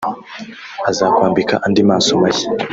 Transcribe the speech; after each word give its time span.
azakwambika 0.89 1.55
andi 1.65 1.81
maso 1.89 2.11
mashya 2.21 2.49